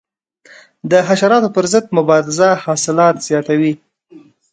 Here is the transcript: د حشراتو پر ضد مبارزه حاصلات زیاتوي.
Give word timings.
د 0.91 0.91
حشراتو 1.07 1.49
پر 1.55 1.65
ضد 1.73 1.85
مبارزه 1.97 2.49
حاصلات 2.65 3.15
زیاتوي. 3.27 3.73